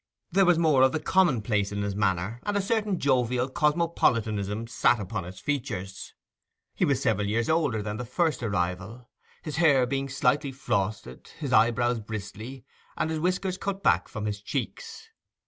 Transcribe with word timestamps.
There 0.31 0.47
was 0.47 0.57
more 0.57 0.81
of 0.81 0.93
the 0.93 0.99
commonplace 0.99 1.71
in 1.71 1.83
his 1.83 1.95
manner, 1.95 2.39
and 2.41 2.57
a 2.57 2.59
certain 2.63 2.97
jovial 2.97 3.47
cosmopolitanism 3.47 4.65
sat 4.65 4.99
upon 4.99 5.25
his 5.25 5.39
features. 5.39 6.15
He 6.73 6.85
was 6.85 6.99
several 6.99 7.27
years 7.27 7.49
older 7.49 7.83
than 7.83 7.97
the 7.97 8.03
first 8.05 8.41
arrival, 8.41 9.07
his 9.43 9.57
hair 9.57 9.85
being 9.85 10.09
slightly 10.09 10.51
frosted, 10.51 11.27
his 11.37 11.53
eyebrows 11.53 11.99
bristly, 11.99 12.65
and 12.97 13.11
his 13.11 13.19
whiskers 13.19 13.59
cut 13.59 13.83
back 13.83 14.07
from 14.07 14.25
his 14.25 14.41
cheeks. 14.41 15.09